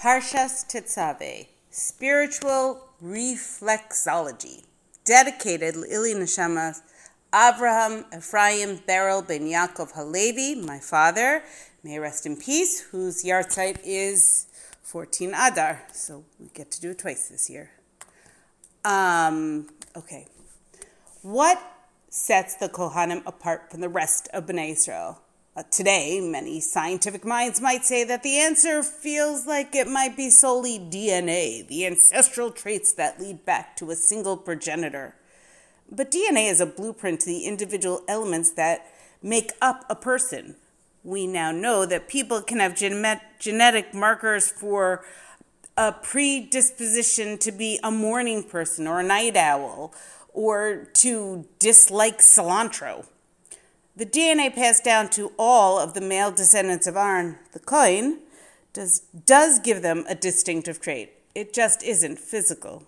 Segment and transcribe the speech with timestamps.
[0.00, 4.64] Parshas Tetzaveh, Spiritual Reflexology,
[5.04, 6.80] dedicated Ili Neshamas
[7.34, 11.42] Abraham Ephraim Beryl Ben Yaakov Halevi, my father,
[11.84, 14.46] may rest in peace, whose yahrzeit is
[14.84, 17.70] 14 Adar, so we get to do it twice this year.
[18.86, 20.28] Um, okay.
[21.20, 21.62] What
[22.08, 25.18] sets the Kohanim apart from the rest of Bnei Yisrael?
[25.56, 30.30] Uh, today, many scientific minds might say that the answer feels like it might be
[30.30, 35.16] solely DNA, the ancestral traits that lead back to a single progenitor.
[35.90, 38.86] But DNA is a blueprint to the individual elements that
[39.24, 40.54] make up a person.
[41.02, 45.04] We now know that people can have gen- genetic markers for
[45.76, 49.92] a predisposition to be a morning person or a night owl
[50.32, 53.04] or to dislike cilantro.
[54.00, 58.20] The DNA passed down to all of the male descendants of Aaron, the Kohen,
[58.72, 61.12] does, does give them a distinctive trait.
[61.34, 62.84] It just isn't physical.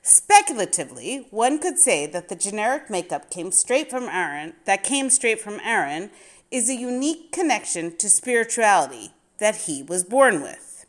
[0.00, 5.40] Speculatively, one could say that the generic makeup came straight from Aaron, that came straight
[5.40, 6.08] from Aaron
[6.52, 10.86] is a unique connection to spirituality that he was born with.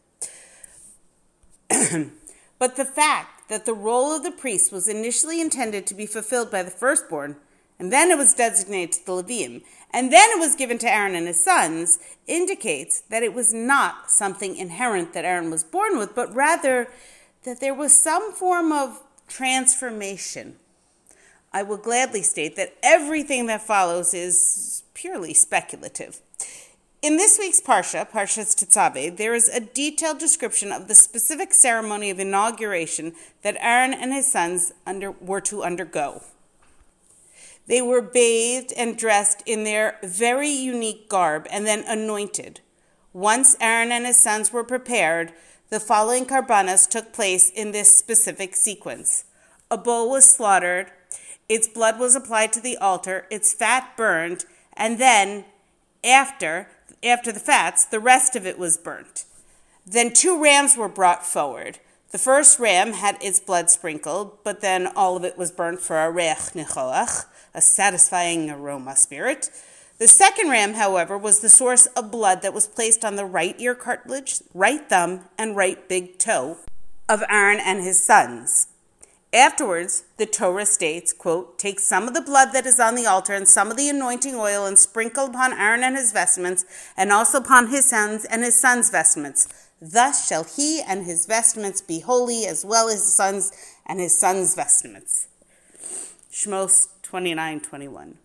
[2.60, 6.52] but the fact that the role of the priest was initially intended to be fulfilled
[6.52, 7.36] by the firstborn,
[7.80, 11.16] and then it was designated to the Leviim, and then it was given to Aaron
[11.16, 16.14] and his sons, indicates that it was not something inherent that Aaron was born with,
[16.14, 16.90] but rather
[17.44, 20.58] that there was some form of transformation.
[21.52, 26.20] I will gladly state that everything that follows is purely speculative.
[27.02, 32.10] In this week's Parsha, Parshas Tetzaveh, there is a detailed description of the specific ceremony
[32.10, 36.22] of inauguration that Aaron and his sons under, were to undergo.
[37.70, 42.62] They were bathed and dressed in their very unique garb and then anointed.
[43.14, 45.34] Once Aaron and his sons were prepared,
[45.70, 49.26] the following karbanos took place in this specific sequence.
[49.70, 50.92] A bull was slaughtered,
[51.48, 55.46] its blood was applied to the altar, its fat burned, and then
[56.04, 56.70] after
[57.04, 59.26] after the fats, the rest of it was burnt.
[59.86, 61.80] Then two rams were brought forward.
[62.12, 65.98] The first ram had its blood sprinkled, but then all of it was burnt for
[65.98, 69.52] a reiach nichoach, a satisfying aroma spirit.
[70.00, 73.56] The second ram, however, was the source of blood that was placed on the right
[73.60, 76.58] ear cartilage, right thumb, and right big toe
[77.08, 78.69] of Aaron and his sons.
[79.32, 83.34] Afterwards, the Torah states, quote, Take some of the blood that is on the altar
[83.34, 86.66] and some of the anointing oil and sprinkle upon Aaron and his vestments,
[86.98, 89.48] and also upon his sons and his sons' vestments.
[89.80, 93.52] Thus shall he and his vestments be holy, as well as his sons
[93.86, 95.28] and his sons' vestments.
[96.32, 98.18] Shmos 29 21.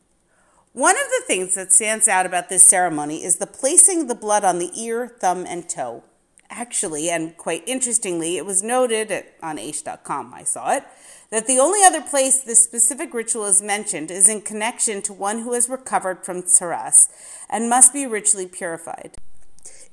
[0.72, 4.42] One of the things that stands out about this ceremony is the placing the blood
[4.42, 6.02] on the ear, thumb, and toe.
[6.50, 10.84] Actually, and quite interestingly, it was noted at, on Aish.com, I saw it,
[11.30, 15.40] that the only other place this specific ritual is mentioned is in connection to one
[15.40, 17.08] who has recovered from tsaras
[17.50, 19.16] and must be ritually purified.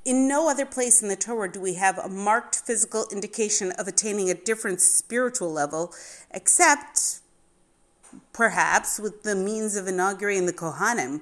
[0.03, 3.87] In no other place in the Torah do we have a marked physical indication of
[3.87, 5.93] attaining a different spiritual level,
[6.31, 7.21] except
[8.33, 11.21] perhaps with the means of inaugurating the Kohanim.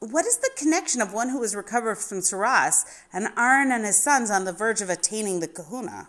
[0.00, 4.02] What is the connection of one who has recovered from tsaras and Aaron and his
[4.02, 6.06] sons on the verge of attaining the kehuna?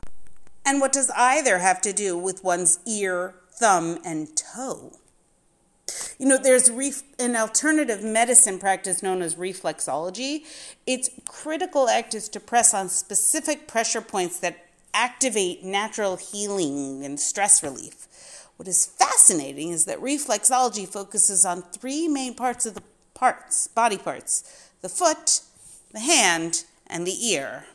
[0.66, 4.94] And what does either have to do with one's ear, thumb, and toe?
[6.18, 10.46] You know, there's ref- an alternative medicine practice known as reflexology.
[10.88, 17.20] Its critical act is to press on specific pressure points that activate natural healing and
[17.20, 18.08] stress relief.
[18.56, 22.84] What is fascinating is that reflexology focuses on three main parts of the
[23.22, 25.42] parts, body parts the foot,
[25.94, 27.66] the hand, and the ear.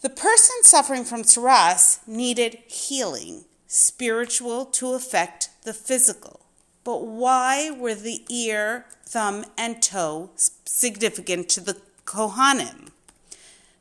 [0.00, 6.40] The person suffering from tsaras needed healing, spiritual to affect the physical.
[6.82, 10.30] But why were the ear, thumb, and toe
[10.64, 11.76] significant to the
[12.06, 12.88] Kohanim?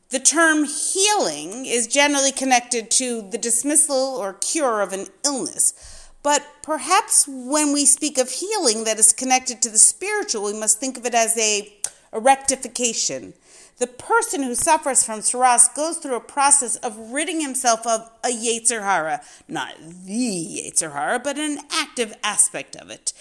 [0.09, 5.99] The term healing is generally connected to the dismissal or cure of an illness.
[6.21, 10.80] But perhaps when we speak of healing that is connected to the spiritual, we must
[10.80, 11.74] think of it as a,
[12.12, 13.33] a rectification.
[13.77, 18.27] The person who suffers from tsaras goes through a process of ridding himself of a
[18.27, 23.13] yetzer hara, not the yetzer hara, but an active aspect of it,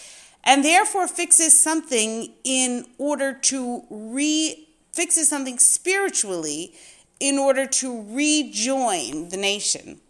[0.43, 6.75] and therefore fixes something in order to re fixes something spiritually
[7.21, 10.01] in order to rejoin the nation.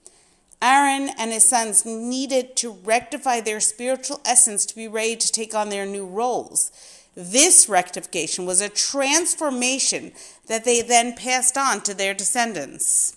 [0.61, 5.55] Aaron and his sons needed to rectify their spiritual essence to be ready to take
[5.55, 6.73] on their new roles.
[7.15, 10.13] This rectification was a transformation
[10.47, 13.17] that they then passed on to their descendants.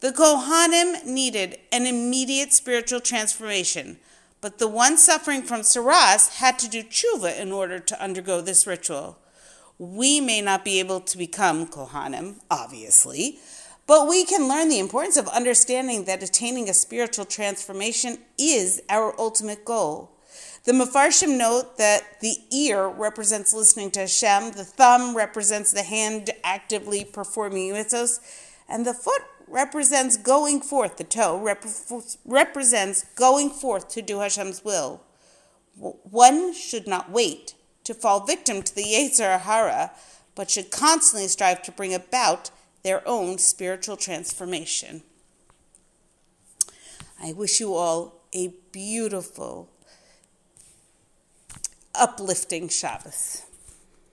[0.00, 3.98] The Kohanim needed an immediate spiritual transformation,
[4.40, 8.66] but the one suffering from tsaras had to do tshuva in order to undergo this
[8.66, 9.18] ritual.
[9.78, 13.38] We may not be able to become Kohanim, obviously,
[13.86, 19.18] but we can learn the importance of understanding that attaining a spiritual transformation is our
[19.18, 20.10] ultimate goal.
[20.64, 26.30] The Mefarshim note that the ear represents listening to Hashem, the thumb represents the hand
[26.42, 28.18] actively performing mitzvos,
[28.68, 31.64] and the foot represents going forth, the toe rep-
[32.24, 35.02] represents going forth to do Hashem's will.
[35.76, 37.54] One should not wait
[37.84, 39.92] to fall victim to the Yetzer Hara,
[40.34, 42.50] but should constantly strive to bring about
[42.86, 45.02] their own spiritual transformation.
[47.20, 49.68] I wish you all a beautiful,
[51.96, 53.42] uplifting Shabbos.